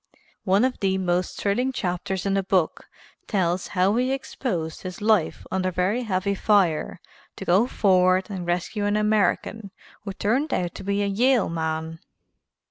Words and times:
One 0.45 0.65
of 0.65 0.79
the 0.79 0.97
most 0.97 1.37
thrilling 1.39 1.71
chapters 1.71 2.25
in 2.25 2.33
the 2.33 2.41
book 2.41 2.89
tells 3.27 3.67
how 3.77 3.95
he 3.97 4.11
exposed 4.11 4.81
his 4.81 4.99
life 4.99 5.45
under 5.51 5.69
very 5.69 6.01
heavy 6.01 6.33
fire 6.33 6.99
to 7.35 7.45
go 7.45 7.67
forward 7.67 8.25
and 8.27 8.43
rescue 8.47 8.87
an 8.87 8.97
American 8.97 9.69
who 10.03 10.13
turned 10.13 10.55
out 10.55 10.73
to 10.73 10.83
be 10.83 11.03
a 11.03 11.05
Yale 11.05 11.49
man. 11.49 11.99